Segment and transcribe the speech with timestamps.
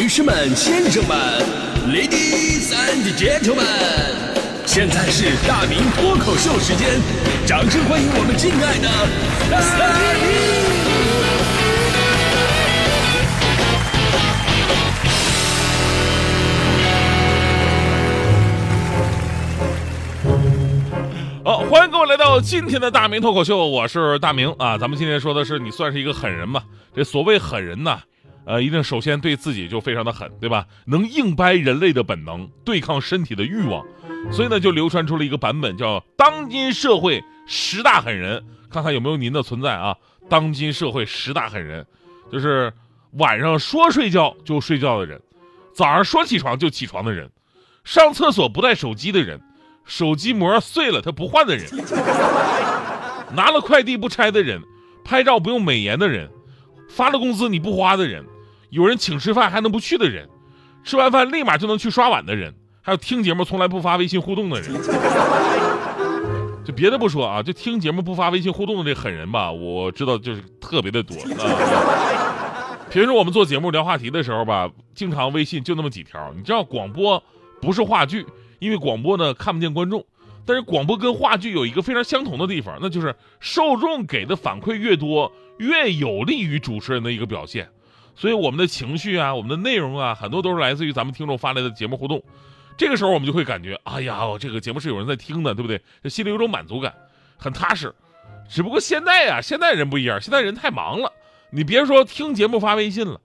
[0.00, 1.14] 女士们、先生们
[1.86, 3.62] ，Ladies and Gentlemen，
[4.64, 6.88] 现在是大明脱口秀时间，
[7.46, 8.88] 掌声欢迎我们敬爱的
[9.50, 9.60] 大
[10.16, 10.30] 明！
[21.44, 24.78] 好，欢迎各位来到今天的大明脱口秀，我是大明啊。
[24.78, 26.62] 咱们今天说的是你算是一个狠人吗？
[26.96, 28.00] 这所谓狠人呐，
[28.44, 30.66] 呃，一定首先对自己就非常的狠，对吧？
[30.86, 33.84] 能硬掰人类的本能，对抗身体的欲望，
[34.32, 39.96] 所以呢，就流传出了一个版本，叫“当今社会十大狠人”，看看有没有您的存在啊？
[40.28, 41.86] 当今社会十大狠人，
[42.30, 42.72] 就是
[43.12, 45.20] 晚上说睡觉就睡觉的人，
[45.74, 47.30] 早上说起床就起床的人，
[47.84, 49.40] 上厕所不带手机的人。
[49.86, 51.68] 手机膜碎了他不换的人，
[53.34, 54.62] 拿了快递不拆的人，
[55.04, 56.30] 拍照不用美颜的人，
[56.88, 58.24] 发了工资你不花的人，
[58.70, 60.28] 有人请吃饭还能不去的人，
[60.82, 64.72] 吃完饭立马就能去刷碗的人，还有听节目从来不发微信互动的人。
[66.64, 72.78] 就别的不说啊，就听节目不发微信互动的这狠人吧，我知道就是特别的多啊。
[72.90, 76.32] 平时我们做节目聊话题的时候吧，经常微信就那么几条。
[76.36, 77.22] 你知道广播
[77.60, 78.26] 不是话剧。
[78.60, 80.04] 因为广播呢看不见观众，
[80.44, 87.70] 但是广播跟话剧有一个非常相同的地方，那就是受众给的反馈越多，越有利于主持人的一个表现。
[88.14, 92.22] 所以我们的情绪啊，我们的内容啊，很多都是来自于咱们听众发来的节目互动。
[92.76, 95.80] 这个时候我们就会感觉，哎呀，这个节目是有人在听的，对不对？
[96.02, 96.94] 这心里有种满足感，
[97.36, 97.94] 很踏实。
[98.48, 101.12] 只不过现在呀，现在人不一样，现在人太忙了。
[101.50, 103.20] 你别说听节目发微信了，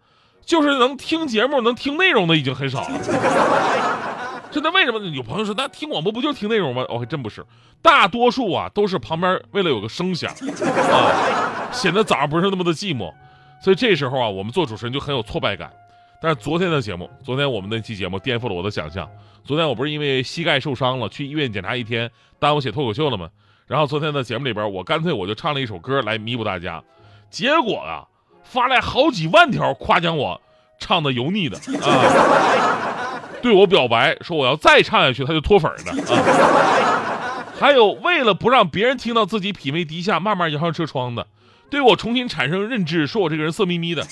[0.45, 2.99] 就是能听节目能听内容的已经很少了。
[4.51, 6.85] 真的为什么有朋友说那听广播不就听内容吗？
[6.87, 7.45] 哦，还真不是，
[7.81, 13.13] 大多数啊都是旁边为了有个声响啊，显得早上不是那么的寂寞。
[13.61, 15.71] 所以这时候啊，我们做主持人就很有挫败感。
[16.21, 19.07] 但是昨天的节目，昨天我们那期节目颠覆了我的想象。
[19.43, 23.29] 昨天我不是因为膝盖受伤了，去医院检查一天，耽误写脱口秀了吗？
[23.67, 26.83] 然后昨天的节目里边，我干脆我就唱了一首歌来弥补大家。
[27.29, 28.07] 结果啊，
[28.43, 30.41] 发来好几万条夸奖我
[30.79, 33.21] 唱的油腻的啊。
[33.41, 41.27] 对我表白说我要再唱下去他就脱粉的啊，还有为了不让别人听到自己品味低下慢慢摇上车窗的，
[41.69, 44.05] 对我重新产生认知说我这个人色眯眯的，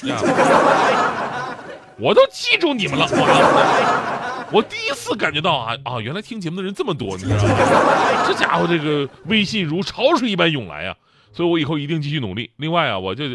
[1.98, 8.26] 我都记住你们了，我我第一次感觉到啊啊原来听节目的人这么多，你知道吗？
[8.28, 10.96] 这家伙这个微信如潮水一般涌来啊，
[11.32, 12.52] 所以我以后一定继续努力。
[12.58, 13.26] 另外啊，我就。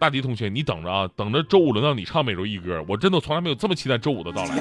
[0.00, 4.56] 大迪同学，你等着啊，等着周五轮到你唱每周一歌，我真的从来没有这么期待周五的到来。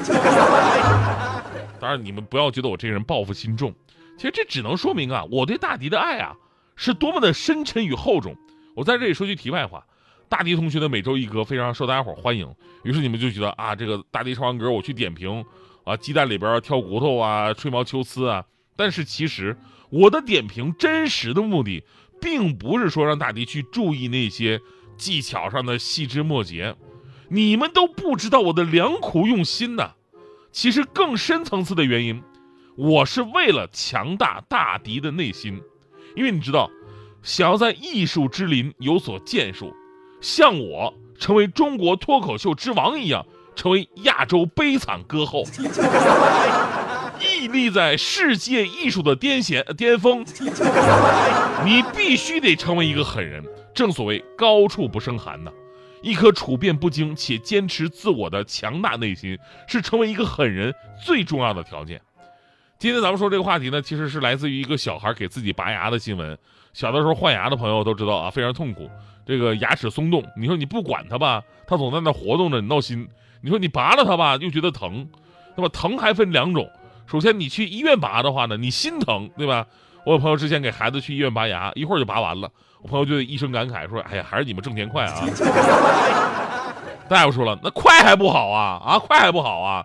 [1.80, 3.74] 当然，你们不要觉得我这个人报复心重，
[4.18, 6.34] 其实这只能说明啊，我对大迪的爱啊，
[6.76, 8.36] 是多么的深沉与厚重。
[8.76, 9.86] 我在这里说句题外话，
[10.28, 12.54] 大迪同学的每周一歌非常受大家伙欢迎，
[12.84, 15.46] 于是你们就觉得啊，这个大迪唱完歌我去点评
[15.84, 18.46] 啊，鸡蛋里边挑骨头啊，吹毛求疵啊。
[18.76, 19.58] 但是其实
[19.90, 21.84] 我的点评真实的目的，
[22.22, 24.62] 并不是说让大迪去注意那些。
[25.00, 26.76] 技巧上的细枝末节，
[27.30, 29.94] 你们都不知道我的良苦用心呐。
[30.52, 32.22] 其实更深层次的原因，
[32.76, 35.62] 我是为了强大大迪的内心。
[36.18, 36.70] 因为你知道，
[37.22, 39.74] 想要在艺术之林有所建树，
[40.22, 43.26] 像我成为中国脱口秀之王一样，
[43.56, 45.44] 成为亚洲悲惨歌后，
[47.20, 50.26] 屹立在世界艺术的巅险巅峰，
[51.66, 53.44] 你必须得成为一个狠人。
[53.74, 55.52] 正所谓高处不胜寒呐，
[56.02, 59.38] 一颗处变不惊且坚持自我的强大内心，
[59.68, 60.74] 是成为一个狠人
[61.06, 62.02] 最重要的条件。
[62.80, 66.38] 今天咱们说这个话题呢，其实是来自于一个小孩给自己拔牙的新闻。
[66.72, 68.90] 小的时候换牙的朋友都知道啊，非常痛苦，
[69.26, 70.24] 这个牙齿松动。
[70.38, 73.06] 你说你不管它吧，它总在那活动着，你闹心；
[73.42, 75.06] 你说你拔了它吧，又觉得疼。
[75.58, 76.72] 那么疼还分两种，
[77.06, 79.68] 首先你去医院拔的话呢，你心疼，对吧？
[80.06, 82.50] 我有朋友之前给孩子去医院拔牙，一会儿就拔完了。
[82.82, 85.26] 我朋友就一声感慨说：“哎呀，还是你们挣钱快啊！”
[87.10, 89.84] 大夫说了：“那快还不好啊，啊，快还不好啊！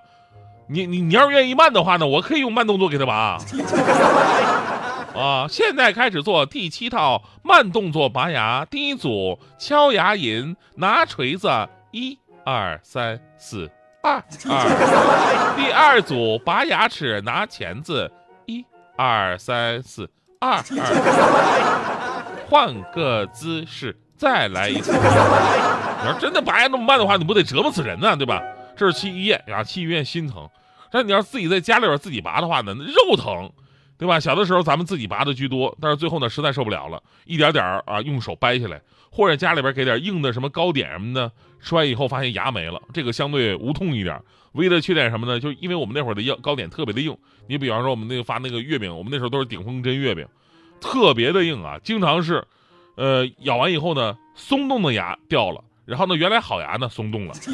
[0.68, 3.38] 你你你要是愿意慢的话呢，我可以用慢动作给他拔。
[5.14, 8.64] 啊，现在开始做第七套慢动作拔牙。
[8.64, 11.48] 第一组敲牙龈，拿锤子，
[11.92, 13.70] 一二三四，
[14.02, 15.54] 二二。
[15.56, 18.10] 第二组拔牙齿，拿钳子，
[18.46, 18.64] 一
[18.96, 24.92] 二三四，二二。”换个姿势，再来一次。
[26.02, 28.42] 你要真的拔牙那么慢的话，你不得折磨死人呢，对吧？
[28.76, 30.48] 这是去医院啊，去医院心疼。
[30.90, 33.50] 但你要自己在家里边自己拔的话呢，肉疼，
[33.98, 34.20] 对吧？
[34.20, 38.80] 小的时候咱们自己拔的居多，但是最后呢，实在受不了了，一点点啊用手掰下来，
[39.10, 44.20] 或者家里边给点硬的什么糕点什么的，吃完以后发现牙没了，这个相对无痛一点。
[44.52, 45.40] 唯一的缺点什么呢？
[45.40, 47.16] 就是因为我们那会儿的药糕点特别的硬，
[47.48, 50.24] 你比方说我们那个发那个月饼，我们那时候都是顶峰针月饼，
[50.80, 52.46] 特别的硬啊，经常是，
[52.94, 57.34] 呃，咬完以后呢，松动的牙掉了，然后呢，原来好牙呢松动了。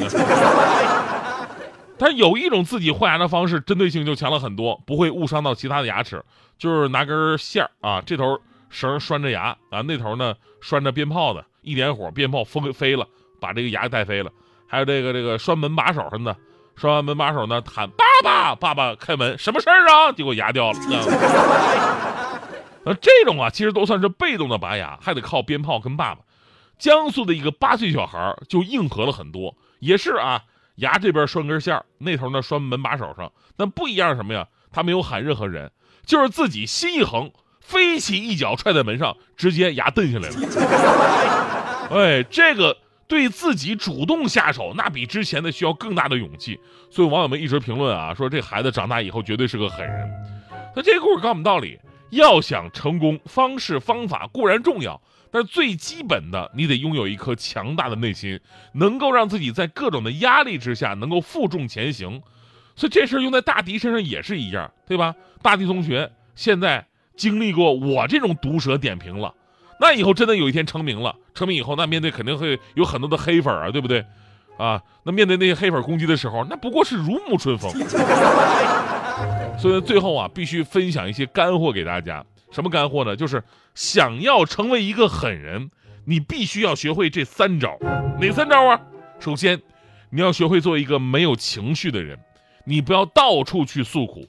[1.97, 6.23] 但有一种自己换牙的方式，针对性就强了很多，不会误伤到其他的牙齿。
[6.57, 8.39] 就是拿根线儿啊，这头
[8.69, 13.05] 绳拴着牙啊，那头呢拴着鞭炮的，一点火，鞭炮飞飞了，
[13.39, 14.31] 把这个牙带飞了。
[14.67, 16.35] 还有这个这个拴门把手上的，
[16.75, 20.11] 拴完门把手呢，喊爸爸，爸爸开门，什么事儿啊？
[20.17, 20.79] 结果牙掉了。
[22.83, 26.21] 那这种啊，其实都算是被动的拔牙，还得靠鞭炮跟爸爸。
[26.81, 30.41] 江苏的一个八岁小孩就硬核了很多，也是啊。
[30.77, 34.47] 牙这边拴根线那头呢拴门把手上，但不一样什么呀？
[34.71, 35.71] 他没有喊任何人，
[36.07, 41.87] 就是自己心一横，飞起一脚踹在门上，直接牙蹬下来了。
[41.93, 42.75] 哎，这个
[43.07, 46.59] 对自己主动下手，那比之前的需要更大的勇气。
[46.89, 50.09] 所以网友们一直评论啊，说这孩子长大以后绝对是个狠人。
[50.75, 51.77] 那这故事告诉我们道理：
[52.11, 55.01] 要想成功，方式方法固然重要。
[55.31, 58.39] 但是最基本的，你得拥有一颗强大的内心，
[58.73, 62.21] 能够让自己在各种的压力之下能够负重前行。
[62.75, 65.15] 所以这事儿用在大迪身上也是一样，对吧？
[65.41, 66.85] 大迪同学现在
[67.15, 69.33] 经历过我这种毒舌点评了，
[69.79, 74.05] 那以后真的有一天成名了，成名以后那面对肯定会有很多的黑粉啊，对不对？
[74.57, 77.71] 啊，那面对那些黑粉攻击的时候，那不过是如沐春风。
[79.57, 82.25] 所以最后啊，必须分享一些干货给大家。
[82.51, 83.15] 什么干货呢？
[83.15, 83.43] 就是
[83.75, 85.69] 想要成为一个狠人，
[86.05, 87.77] 你必须要学会这三招。
[88.19, 88.81] 哪三招啊？
[89.19, 89.61] 首先，
[90.09, 92.19] 你要学会做一个没有情绪的人，
[92.65, 94.27] 你不要到处去诉苦。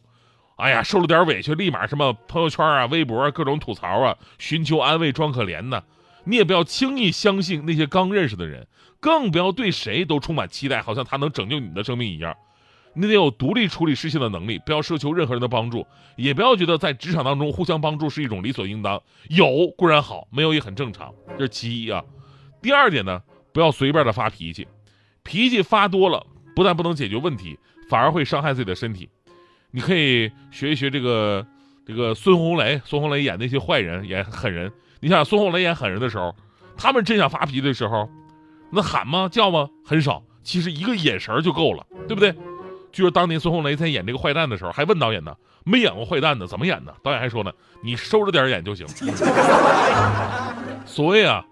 [0.57, 5.83] 哎呀，受了点委屈，立马什么朋友圈啊、微博啊各种吐槽啊，寻求安慰、装可怜呢。
[6.25, 8.69] 你也不要轻易相信那些刚认识的人，
[9.01, 12.37] 更不要对谁都充满期待，好像他能拯救你的生命一样。
[12.95, 15.87] 你得有独立处理事情的能力，不要奢求任何人的帮助，
[16.17, 19.03] 也不要觉得在职场当中互相帮助是一种理所应当。
[19.29, 22.05] 有固然好，没有也很正常，这是其一啊。
[22.61, 23.23] 第二点呢，
[23.53, 24.69] 不要随便的发脾气，
[25.23, 27.59] 脾气发多了，不但不能解决问题，
[27.89, 29.09] 反而会伤害自己的身体。
[29.71, 31.47] 你可以学一学这个
[31.87, 34.71] 这个孙红雷，孙红雷演那些坏人，演狠人。
[35.01, 36.37] 你想孙红雷演狠人的时候，
[36.77, 38.09] 他们真想发脾气的时候，
[38.71, 39.29] 那喊吗？
[39.31, 39.69] 叫吗？
[39.83, 40.23] 很少。
[40.45, 42.35] 其实一个眼神就够了，对不对？
[42.93, 45.35] 据说当年孙红雷在演这个坏蛋的时候，还问导演呢
[45.65, 47.51] ：“没演过坏蛋的，怎么演呢？”导演还说呢
[47.83, 48.87] ：“你收着点演就行。
[50.85, 51.45] ”所谓啊，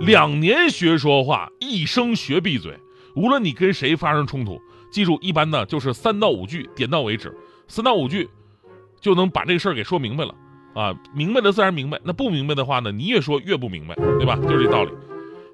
[0.00, 2.76] 两年学说话，一生学闭嘴。
[3.14, 4.60] 无论你跟谁发生冲突，
[4.90, 7.32] 记住，一般呢就是三到五句，点到为止，
[7.68, 8.28] 三到五句
[9.00, 10.34] 就能把这个事儿给说明白了
[10.74, 10.94] 啊。
[11.14, 14.36] 明白了自然明白，那不明白的话呢，你越说越不明白，对吧？
[14.48, 14.92] 就是这道理。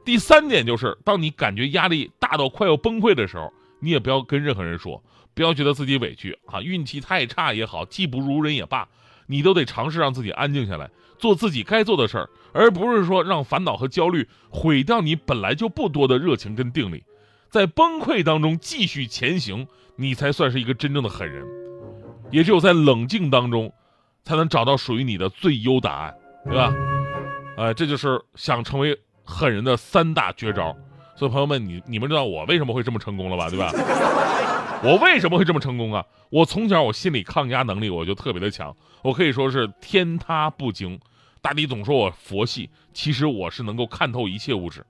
[0.04, 5.02] 第三点就是，当你感觉压力大到快要崩溃的时候，你也不要跟任何人说。
[5.34, 8.88] 不要觉得自己委屈啊，运气太差也好，技不如人也罢，
[9.26, 17.02] 你都得尝试让自己安静下来，做自己该做的事儿，而不是说让烦恼和焦虑毁掉你本来就不多的热情跟定力。
[17.50, 19.66] 在崩溃当中继续前行，
[19.96, 21.44] 你才算是一个真正的狠人。
[22.30, 23.72] 也只有在冷静当中，
[24.24, 26.14] 才能找到属于你的最优答案，
[26.44, 26.74] 对吧？
[27.56, 30.76] 呃，这就是想成为狠人的三大绝招。
[31.16, 33.48] 所以朋友们，你你们知道我为什么会这么成功了吧？
[33.48, 33.70] 对吧？
[34.82, 36.04] 我为什么会这么成功啊？
[36.28, 40.98] 我从小我心理抗压能力我就特别的强，我可以说是天塌不惊。
[41.40, 44.84] 大迪总说我佛系，其实我是能够看透一切物质。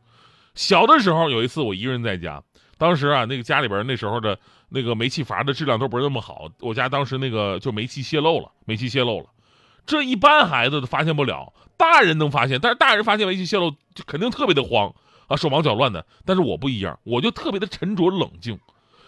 [0.54, 2.42] 小的时候有一次我一个人在家，
[2.78, 9.26] 当时啊那个家里边那时候的那个煤气阀的质量都不是那么好，我家当时那个就煤气泄漏了，煤气泄漏了。
[9.84, 14.92] 这一般孩子都发现不了，大人能发现，但是大人发现煤气泄漏就肯定特别的慌。
[15.28, 18.58] 啊，手忙脚乱的，但是我不一样，我就特别的沉着冷静。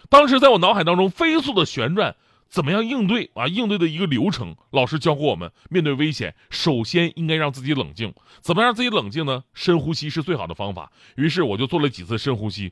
[0.09, 2.15] 当时在我脑海当中飞速的旋转，
[2.49, 3.45] 怎么样应对啊？
[3.47, 8.13] 应对的一个流程，老师教过我们，面对危险，首先应该让自己冷静。
[8.41, 9.43] 怎么让自己冷静呢？
[9.53, 10.89] 深呼吸是最好的方法。
[11.15, 12.71] 于是我就做了几次深呼吸，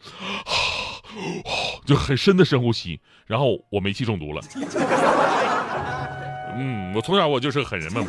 [1.85, 4.41] 就很深的深呼吸，然后我煤气中毒了。
[6.57, 8.01] 嗯，我从小我就是个狠人嘛。